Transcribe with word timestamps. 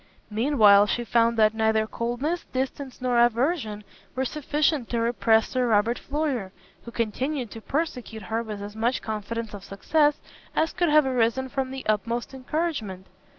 Mean 0.31 0.57
while 0.57 0.87
she 0.87 1.03
found 1.03 1.37
that 1.37 1.53
neither 1.53 1.85
coldness, 1.85 2.45
distance, 2.51 3.01
nor 3.03 3.19
aversion 3.23 3.83
were 4.15 4.25
sufficient 4.25 4.89
to 4.89 4.99
repress 4.99 5.49
Sir 5.49 5.67
Robert 5.67 5.99
Floyer, 5.99 6.51
who 6.85 6.89
continued 6.91 7.51
to 7.51 7.61
persecute 7.61 8.23
her 8.23 8.41
with 8.41 8.63
as 8.63 8.75
much 8.75 9.03
confidence 9.03 9.53
of 9.53 9.63
success 9.63 10.19
as 10.55 10.73
could 10.73 10.89
have 10.89 11.05
arisen 11.05 11.49
from 11.49 11.69
the 11.69 11.85
utmost 11.85 12.33
encouragement. 12.33 13.05